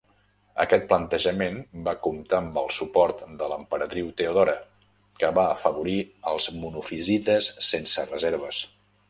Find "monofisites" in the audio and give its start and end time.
6.65-7.53